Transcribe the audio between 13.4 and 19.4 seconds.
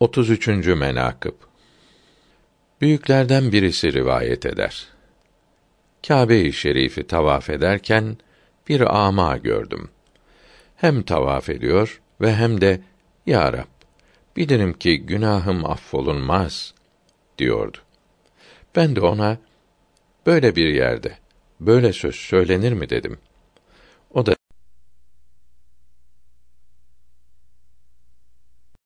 Rab, bilirim ki günahım affolunmaz diyordu. Ben de ona